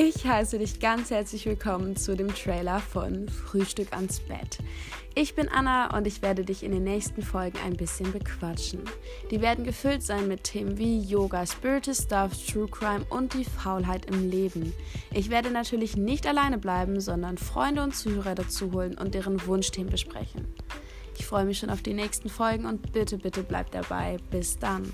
[0.00, 4.58] Ich heiße dich ganz herzlich willkommen zu dem Trailer von Frühstück ans Bett.
[5.16, 8.78] Ich bin Anna und ich werde dich in den nächsten Folgen ein bisschen bequatschen.
[9.32, 14.06] Die werden gefüllt sein mit Themen wie Yoga, Spiritual Stuff, True Crime und die Faulheit
[14.06, 14.72] im Leben.
[15.12, 19.90] Ich werde natürlich nicht alleine bleiben, sondern Freunde und Zuhörer dazu holen und deren Wunschthemen
[19.90, 20.46] besprechen.
[21.18, 24.18] Ich freue mich schon auf die nächsten Folgen und bitte, bitte bleib dabei.
[24.30, 24.84] Bis dann.